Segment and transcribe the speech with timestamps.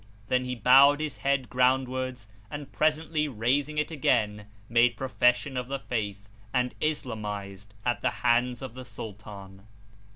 [0.29, 5.67] Then he bowed his head groundwards and presently raising it again, made pro fession of
[5.67, 9.67] The Faith and islamised at the hands of the Sultan.